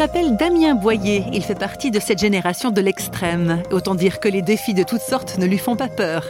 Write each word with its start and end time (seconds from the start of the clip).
s'appelle 0.00 0.38
Damien 0.38 0.76
Boyer. 0.76 1.24
Il 1.30 1.44
fait 1.44 1.54
partie 1.54 1.90
de 1.90 2.00
cette 2.00 2.20
génération 2.20 2.70
de 2.70 2.80
l'extrême. 2.80 3.62
Autant 3.70 3.94
dire 3.94 4.18
que 4.18 4.30
les 4.30 4.40
défis 4.40 4.72
de 4.72 4.82
toutes 4.82 5.02
sortes 5.02 5.36
ne 5.36 5.44
lui 5.44 5.58
font 5.58 5.76
pas 5.76 5.88
peur. 5.88 6.24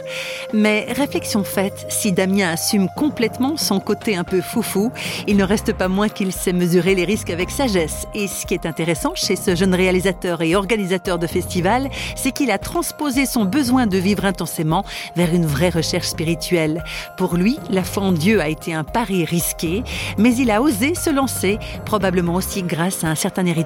Mais 0.53 0.87
réflexion 0.91 1.45
faite, 1.45 1.85
si 1.87 2.11
Damien 2.11 2.49
assume 2.49 2.89
complètement 2.97 3.55
son 3.55 3.79
côté 3.79 4.17
un 4.17 4.25
peu 4.25 4.41
foufou, 4.41 4.91
il 5.25 5.37
ne 5.37 5.45
reste 5.45 5.71
pas 5.71 5.87
moins 5.87 6.09
qu'il 6.09 6.33
sait 6.33 6.51
mesurer 6.51 6.95
les 6.95 7.05
risques 7.05 7.29
avec 7.29 7.49
sagesse. 7.49 8.07
Et 8.13 8.27
ce 8.27 8.45
qui 8.45 8.55
est 8.55 8.65
intéressant 8.65 9.15
chez 9.15 9.37
ce 9.37 9.55
jeune 9.55 9.73
réalisateur 9.73 10.41
et 10.41 10.53
organisateur 10.53 11.17
de 11.17 11.27
festival, 11.27 11.89
c'est 12.17 12.33
qu'il 12.33 12.51
a 12.51 12.57
transposé 12.57 13.25
son 13.25 13.45
besoin 13.45 13.87
de 13.87 13.97
vivre 13.97 14.25
intensément 14.25 14.83
vers 15.15 15.33
une 15.33 15.45
vraie 15.45 15.69
recherche 15.69 16.07
spirituelle. 16.07 16.83
Pour 17.15 17.37
lui, 17.37 17.57
la 17.69 17.85
foi 17.85 18.03
en 18.03 18.11
Dieu 18.11 18.41
a 18.41 18.49
été 18.49 18.73
un 18.73 18.83
pari 18.83 19.23
risqué, 19.23 19.85
mais 20.17 20.35
il 20.35 20.51
a 20.51 20.61
osé 20.61 20.93
se 20.93 21.09
lancer, 21.09 21.57
probablement 21.85 22.35
aussi 22.35 22.63
grâce 22.63 23.05
à 23.05 23.07
un 23.07 23.15
certain 23.15 23.45
héritage 23.45 23.60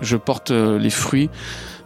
Je 0.00 0.16
porte 0.16 0.50
euh, 0.50 0.78
les 0.78 0.90
fruits, 0.90 1.30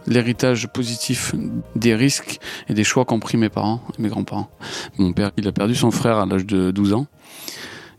l'héritage 0.07 0.67
positif 0.67 1.33
des 1.75 1.95
risques 1.95 2.39
et 2.69 2.73
des 2.73 2.83
choix 2.83 3.05
qu'ont 3.05 3.19
pris 3.19 3.37
mes 3.37 3.49
parents 3.49 3.81
et 3.97 4.01
mes 4.01 4.09
grands-parents. 4.09 4.49
Mon 4.97 5.13
père, 5.13 5.31
il 5.37 5.47
a 5.47 5.51
perdu 5.51 5.75
son 5.75 5.91
frère 5.91 6.17
à 6.17 6.25
l'âge 6.25 6.45
de 6.45 6.71
12 6.71 6.93
ans 6.93 7.07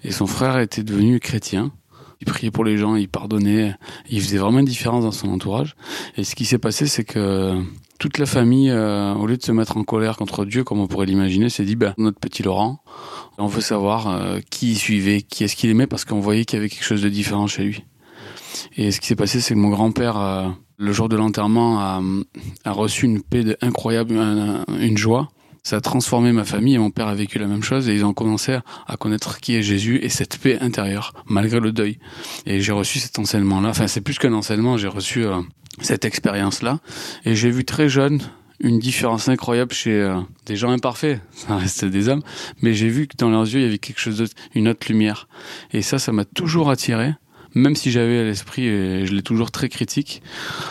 et 0.04 0.12
son 0.12 0.26
frère 0.26 0.58
était 0.58 0.82
devenu 0.82 1.18
chrétien. 1.18 1.72
Il 2.20 2.26
priait 2.26 2.50
pour 2.50 2.64
les 2.64 2.78
gens, 2.78 2.94
il 2.94 3.08
pardonnait, 3.08 3.74
il 4.08 4.20
faisait 4.20 4.38
vraiment 4.38 4.60
une 4.60 4.66
différence 4.66 5.04
dans 5.04 5.12
son 5.12 5.28
entourage. 5.28 5.74
Et 6.16 6.24
ce 6.24 6.34
qui 6.34 6.44
s'est 6.44 6.58
passé, 6.58 6.86
c'est 6.86 7.04
que 7.04 7.60
toute 7.98 8.18
la 8.18 8.26
famille, 8.26 8.70
euh, 8.70 9.14
au 9.14 9.26
lieu 9.26 9.36
de 9.36 9.42
se 9.42 9.52
mettre 9.52 9.76
en 9.76 9.84
colère 9.84 10.16
contre 10.16 10.44
Dieu, 10.44 10.64
comme 10.64 10.80
on 10.80 10.86
pourrait 10.86 11.06
l'imaginer, 11.06 11.48
s'est 11.48 11.64
dit, 11.64 11.76
bah, 11.76 11.94
notre 11.98 12.20
petit 12.20 12.42
Laurent, 12.42 12.82
on 13.38 13.46
veut 13.46 13.60
savoir 13.60 14.08
euh, 14.08 14.38
qui 14.50 14.72
il 14.72 14.76
suivait, 14.76 15.22
qui 15.22 15.44
est-ce 15.44 15.56
qu'il 15.56 15.70
aimait, 15.70 15.86
parce 15.86 16.04
qu'on 16.04 16.20
voyait 16.20 16.44
qu'il 16.44 16.58
y 16.58 16.60
avait 16.60 16.68
quelque 16.68 16.84
chose 16.84 17.02
de 17.02 17.08
différent 17.08 17.46
chez 17.46 17.64
lui. 17.64 17.84
Et 18.76 18.90
ce 18.90 19.00
qui 19.00 19.06
s'est 19.06 19.16
passé, 19.16 19.40
c'est 19.40 19.54
que 19.54 19.58
mon 19.58 19.70
grand-père, 19.70 20.18
euh, 20.18 20.48
le 20.76 20.92
jour 20.92 21.08
de 21.08 21.16
l'enterrement, 21.16 21.80
a, 21.80 22.02
a, 22.64 22.72
reçu 22.72 23.06
une 23.06 23.22
paix 23.22 23.56
incroyable, 23.60 24.14
une 24.80 24.98
joie. 24.98 25.30
Ça 25.62 25.76
a 25.76 25.80
transformé 25.80 26.32
ma 26.32 26.44
famille 26.44 26.74
et 26.74 26.78
mon 26.78 26.90
père 26.90 27.08
a 27.08 27.14
vécu 27.14 27.38
la 27.38 27.46
même 27.46 27.62
chose 27.62 27.88
et 27.88 27.94
ils 27.94 28.04
ont 28.04 28.12
commencé 28.12 28.58
à 28.86 28.96
connaître 28.98 29.40
qui 29.40 29.54
est 29.54 29.62
Jésus 29.62 29.98
et 30.02 30.10
cette 30.10 30.36
paix 30.36 30.58
intérieure, 30.60 31.14
malgré 31.26 31.58
le 31.58 31.72
deuil. 31.72 31.98
Et 32.44 32.60
j'ai 32.60 32.72
reçu 32.72 32.98
cet 32.98 33.18
enseignement-là. 33.18 33.70
Enfin, 33.70 33.86
c'est 33.86 34.02
plus 34.02 34.18
qu'un 34.18 34.34
enseignement, 34.34 34.76
j'ai 34.76 34.88
reçu 34.88 35.24
cette 35.80 36.04
expérience-là. 36.04 36.80
Et 37.24 37.34
j'ai 37.34 37.50
vu 37.50 37.64
très 37.64 37.88
jeune 37.88 38.20
une 38.60 38.78
différence 38.78 39.28
incroyable 39.28 39.72
chez 39.72 40.00
euh, 40.00 40.20
des 40.46 40.56
gens 40.56 40.70
imparfaits, 40.70 41.20
ça 41.32 41.56
reste 41.56 41.84
des 41.84 42.08
hommes, 42.08 42.22
mais 42.62 42.74
j'ai 42.74 42.88
vu 42.88 43.06
que 43.06 43.16
dans 43.16 43.30
leurs 43.30 43.42
yeux, 43.42 43.60
il 43.60 43.64
y 43.64 43.66
avait 43.66 43.78
quelque 43.78 44.00
chose 44.00 44.18
d'autre, 44.18 44.34
une 44.54 44.68
autre 44.68 44.86
lumière. 44.88 45.28
Et 45.72 45.82
ça, 45.82 45.98
ça 45.98 46.12
m'a 46.12 46.24
toujours 46.24 46.70
attiré, 46.70 47.14
même 47.54 47.76
si 47.76 47.90
j'avais 47.90 48.20
à 48.20 48.24
l'esprit, 48.24 48.66
et 48.66 49.06
je 49.06 49.14
l'ai 49.14 49.22
toujours 49.22 49.50
très 49.50 49.68
critique, 49.68 50.22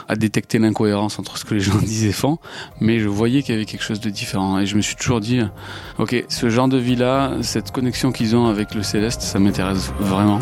à 0.07 0.15
détecter 0.15 0.59
l'incohérence 0.59 1.19
entre 1.19 1.37
ce 1.37 1.45
que 1.45 1.53
les 1.53 1.61
gens 1.61 1.77
disaient 1.81 2.09
et 2.09 2.11
font, 2.11 2.37
mais 2.81 2.99
je 2.99 3.07
voyais 3.07 3.41
qu'il 3.41 3.53
y 3.53 3.57
avait 3.57 3.65
quelque 3.65 3.83
chose 3.83 3.99
de 3.99 4.09
différent. 4.09 4.59
Et 4.59 4.65
je 4.65 4.75
me 4.75 4.81
suis 4.81 4.95
toujours 4.95 5.21
dit, 5.21 5.41
ok, 5.97 6.25
ce 6.27 6.49
genre 6.49 6.67
de 6.67 6.77
vie-là, 6.77 7.37
cette 7.41 7.71
connexion 7.71 8.11
qu'ils 8.11 8.35
ont 8.35 8.47
avec 8.47 8.75
le 8.75 8.83
céleste, 8.83 9.21
ça 9.21 9.39
m'intéresse 9.39 9.91
vraiment. 9.99 10.39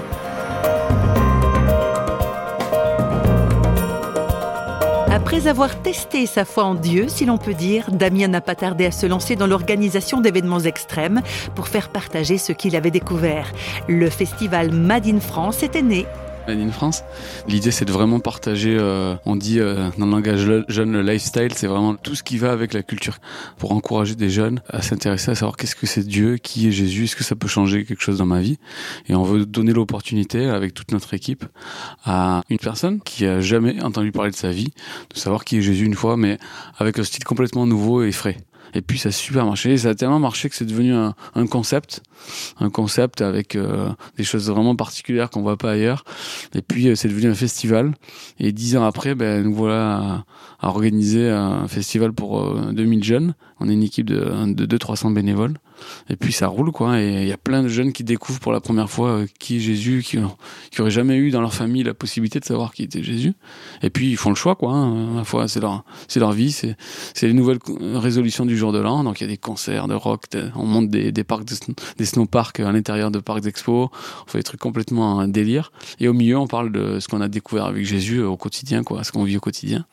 Après 5.12 5.47
avoir 5.47 5.81
testé 5.81 6.25
sa 6.25 6.45
foi 6.45 6.64
en 6.64 6.73
Dieu, 6.73 7.06
si 7.08 7.25
l'on 7.25 7.38
peut 7.38 7.53
dire, 7.53 7.92
Damien 7.92 8.28
n'a 8.28 8.42
pas 8.42 8.56
tardé 8.56 8.86
à 8.86 8.92
se 8.92 9.06
lancer 9.06 9.36
dans 9.36 9.45
l'organisation 9.45 10.19
d'événements 10.19 10.59
extrêmes 10.59 11.22
pour 11.53 11.67
faire 11.67 11.89
partager 11.89 12.38
ce 12.38 12.53
qu'il 12.53 12.75
avait 12.75 12.92
découvert. 12.92 13.52
Le 13.88 14.09
festival 14.09 14.72
Made 14.72 15.08
in 15.08 15.19
France 15.19 15.64
était 15.64 15.81
né 15.81 16.06
in 16.47 16.72
France. 16.72 17.03
L'idée, 17.47 17.72
c'est 17.72 17.86
de 17.86 17.92
vraiment 17.92 18.20
partager, 18.20 18.75
euh, 18.78 19.16
on 19.25 19.36
dit 19.36 19.59
euh, 19.59 19.89
dans 19.97 20.06
le 20.06 20.11
langage 20.11 20.40
jeune, 20.68 20.91
le 20.91 21.02
lifestyle, 21.02 21.53
c'est 21.56 21.68
vraiment 21.68 21.96
tout 21.96 22.16
ce 22.16 22.24
qui 22.24 22.38
va 22.38 22.52
avec 22.52 22.74
la 22.74 22.84
culture 22.84 23.18
pour 23.57 23.72
encourager 23.72 24.16
des 24.16 24.29
jeunes 24.29 24.62
à 24.69 24.81
s'intéresser 24.81 25.31
à 25.31 25.35
savoir 25.35 25.57
qu'est-ce 25.57 25.75
que 25.75 25.88
c'est 25.88 26.06
Dieu, 26.06 26.38
qui 26.38 26.68
est 26.68 26.72
Jésus, 26.72 27.06
est-ce 27.06 27.16
que 27.16 27.24
ça 27.24 27.35
peut 27.35 27.47
changer 27.47 27.85
quelque 27.85 28.01
chose 28.01 28.18
dans 28.18 28.25
ma 28.25 28.41
vie? 28.41 28.57
Et 29.07 29.16
on 29.16 29.24
veut 29.24 29.46
donner 29.46 29.74
l'opportunité 29.74 30.46
avec 30.46 30.74
toute 30.74 30.91
notre 30.91 31.13
équipe 31.13 31.46
à 32.06 32.41
une 32.50 32.59
personne 32.59 33.01
qui 33.01 33.25
a 33.25 33.40
jamais 33.40 33.81
entendu 33.81 34.12
parler 34.12 34.31
de 34.31 34.35
sa 34.35 34.50
vie, 34.50 34.74
de 35.13 35.18
savoir 35.18 35.46
qui 35.46 35.57
est 35.57 35.62
Jésus 35.62 35.85
une 35.85 35.96
fois, 35.96 36.18
mais 36.18 36.38
avec 36.78 37.00
un 37.00 37.03
style 37.03 37.24
complètement 37.24 37.66
nouveau 37.66 38.03
et 38.03 38.12
frais. 38.12 38.38
Et 38.74 38.81
puis 38.81 38.97
ça 38.97 39.09
a 39.09 39.12
super 39.12 39.46
marché. 39.46 39.78
ça 39.78 39.90
a 39.90 39.96
tellement 39.96 40.19
marché 40.19 40.50
que 40.50 40.56
c'est 40.56 40.66
devenu 40.66 40.94
un, 40.94 41.13
concept, 41.50 42.01
un 42.59 42.70
concept 42.70 43.22
avec 43.22 43.56
euh, 43.56 43.90
des 44.18 44.24
choses 44.24 44.50
vraiment 44.50 44.76
particulières 44.76 45.30
qu'on 45.30 45.42
voit 45.42 45.58
pas 45.58 45.72
ailleurs. 45.72 46.04
Et 46.54 46.62
puis 46.62 46.88
euh, 46.88 46.96
c'est 46.96 47.08
devenu 47.08 47.30
un 47.30 47.36
festival. 47.36 47.94
Et 48.40 48.52
dix 48.52 48.78
ans 48.78 48.84
après, 48.84 49.16
ben 49.16 49.44
nous 49.44 49.54
voilà 49.54 50.24
à, 50.60 50.68
organiser 50.68 51.30
un 51.30 51.68
festival 51.68 52.14
pour 52.14 52.56
2000 52.72 53.00
euh, 53.00 53.04
jeunes. 53.04 53.34
On 53.60 53.70
est 53.70 53.74
une 53.74 53.84
équipe 53.84 54.08
de, 54.08 54.54
de 54.54 54.78
200-300 54.78 55.14
bénévoles. 55.14 55.54
Et 56.10 56.16
puis 56.16 56.34
ça 56.34 56.48
roule 56.48 56.72
quoi. 56.72 57.00
Et 57.00 57.24
il 57.24 57.28
y 57.28 57.31
a 57.31 57.38
plein 57.38 57.64
de 57.64 57.68
jeunes 57.68 57.94
qui 57.94 58.04
découvrent 58.04 58.40
pour 58.40 58.52
la 58.52 58.60
première 58.60 58.90
fois 58.90 59.22
qui 59.40 59.58
est 59.58 59.60
Jésus, 59.60 60.04
qui, 60.06 60.18
qui 60.72 60.81
auraient 60.81 60.92
jamais 60.92 61.18
eu 61.18 61.31
dans 61.31 61.42
leur 61.42 61.54
famille 61.54 61.84
la 61.84 61.94
possibilité 61.94 62.40
de 62.40 62.46
savoir 62.46 62.74
qui 62.74 62.84
était 62.84 63.04
Jésus. 63.04 63.34
Et 63.81 63.90
puis 63.90 64.10
ils 64.12 64.18
font 64.18 64.30
le 64.30 64.36
choix 64.36 64.56
quoi. 64.56 64.74
Hein. 64.74 65.24
Foi, 65.24 65.48
c'est 65.48 65.60
leur, 65.60 65.84
c'est 66.08 66.20
leur 66.20 66.31
vie, 66.31 66.52
c'est, 66.52 66.76
c'est 67.14 67.28
les 67.28 67.34
nouvelles 67.34 67.60
résolutions 67.94 68.46
du 68.46 68.58
jour 68.58 68.72
de 68.72 68.80
l'an. 68.80 69.04
Donc 69.04 69.22
il 69.22 69.24
y 69.24 69.28
a 69.28 69.30
des 69.30 69.38
concerts 69.38 69.88
de 69.88 69.94
rock, 69.94 70.26
on 70.56 70.66
monte 70.66 70.90
des, 70.90 71.12
des 71.12 71.24
parcs, 71.24 71.46
des 71.98 72.06
snowparks 72.12 72.60
à 72.60 72.72
l'intérieur 72.72 73.12
de 73.12 73.20
parcs 73.20 73.42
d'expo. 73.42 73.92
On 74.26 74.30
fait 74.30 74.40
des 74.40 74.44
trucs 74.44 74.60
complètement 74.60 75.20
un 75.20 75.28
délire. 75.28 75.72
Et 76.00 76.08
au 76.08 76.14
milieu, 76.14 76.38
on 76.38 76.48
parle 76.48 76.72
de 76.72 77.00
ce 77.00 77.08
qu'on 77.08 77.22
a 77.22 77.28
découvert 77.28 77.66
avec 77.66 77.86
Jésus 77.86 78.22
au 78.22 78.38
quotidien 78.38 78.84
quoi, 78.84 79.04
ce 79.04 79.12
qu'on 79.12 79.24
vit 79.24 79.38
au 79.38 79.42
quotidien. 79.42 79.86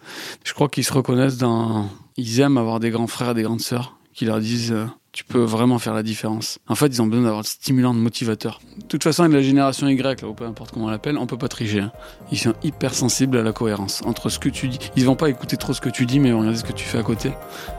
Je 0.44 0.52
crois 0.52 0.68
qu'ils 0.68 0.84
se 0.84 0.92
reconnaissent 0.92 1.38
dans, 1.38 1.88
ils 2.16 2.40
aiment 2.40 2.58
avoir 2.58 2.80
des 2.80 2.90
grands 2.90 3.06
frères 3.06 3.34
des 3.34 3.42
grandes 3.42 3.60
sœurs 3.60 3.94
qui 4.12 4.24
leur 4.24 4.40
disent 4.40 4.72
euh, 4.72 4.86
tu 5.12 5.24
peux 5.24 5.42
vraiment 5.42 5.78
faire 5.78 5.94
la 5.94 6.02
différence. 6.02 6.58
En 6.68 6.74
fait, 6.74 6.86
ils 6.88 7.00
ont 7.00 7.06
besoin 7.06 7.24
d'avoir 7.24 7.42
le 7.42 7.46
stimulant 7.46 7.94
de 7.94 7.98
motivateur. 7.98 8.60
De 8.76 8.84
toute 8.84 9.02
façon, 9.02 9.22
avec 9.22 9.34
la 9.34 9.42
génération 9.42 9.88
Y, 9.88 10.22
ou 10.24 10.34
peu 10.34 10.44
importe 10.44 10.72
comment 10.72 10.86
on 10.86 10.90
l'appelle, 10.90 11.16
on 11.18 11.26
peut 11.26 11.38
pas 11.38 11.48
tricher. 11.48 11.80
Hein. 11.80 11.92
Ils 12.30 12.38
sont 12.38 12.54
hyper 12.62 12.94
sensibles 12.94 13.36
à 13.38 13.42
la 13.42 13.52
cohérence 13.52 14.02
entre 14.04 14.28
ce 14.28 14.38
que 14.38 14.48
tu 14.48 14.68
dis. 14.68 14.78
Ils 14.96 15.04
vont 15.04 15.16
pas 15.16 15.28
écouter 15.28 15.56
trop 15.56 15.72
ce 15.72 15.80
que 15.80 15.88
tu 15.88 16.06
dis, 16.06 16.20
mais 16.20 16.28
ils 16.28 16.32
vont 16.32 16.40
regarder 16.40 16.58
ce 16.58 16.64
que 16.64 16.72
tu 16.72 16.84
fais 16.84 16.98
à 16.98 17.02
côté. 17.02 17.32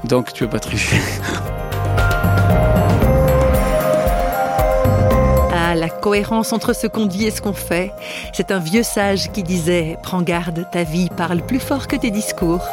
Donc, 0.06 0.34
tu 0.34 0.44
peux 0.46 0.50
pas 0.50 0.60
tricher. 0.60 0.98
cohérence 5.90 6.54
entre 6.54 6.74
ce 6.74 6.88
qu'on 6.88 7.06
dit 7.06 7.26
et 7.26 7.32
ce 7.32 7.42
qu'on 7.42 7.54
fait. 7.54 7.92
C'est 8.34 8.52
un 8.52 8.60
vieux 8.60 8.84
sage 8.84 9.32
qui 9.32 9.44
disait 9.44 9.98
Prends 10.04 10.22
garde, 10.22 10.66
ta 10.72 10.84
vie 10.84 11.10
parle 11.16 11.42
plus 11.42 11.60
fort 11.60 11.88
que 11.88 11.96
tes 11.96 12.12
discours. 12.12 12.66